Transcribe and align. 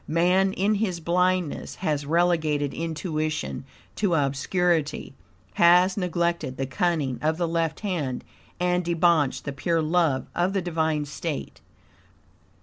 Man, 0.07 0.53
in 0.53 0.73
his 0.81 0.99
blindness, 0.99 1.75
has 1.75 2.07
relegated 2.07 2.73
intuition 2.73 3.65
to 3.97 4.15
obscurity; 4.15 5.13
has 5.53 5.95
neglected 5.95 6.57
the 6.57 6.65
cunning 6.65 7.19
of 7.21 7.37
the 7.37 7.47
left 7.47 7.81
hand 7.81 8.23
and 8.59 8.83
debauched 8.83 9.43
the 9.45 9.53
pure 9.53 9.79
love 9.83 10.25
of 10.33 10.53
the 10.53 10.61
divine 10.63 11.05
state. 11.05 11.61